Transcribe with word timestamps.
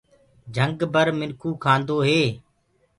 جھنگ 0.55 0.79
بر 0.93 1.07
منکو 1.19 1.49
کاندوئي 1.63 2.21